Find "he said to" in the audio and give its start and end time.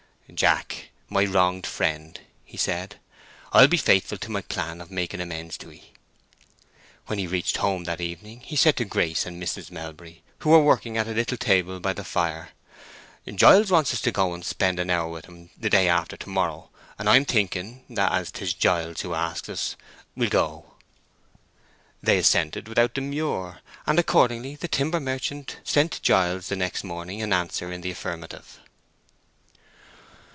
8.39-8.85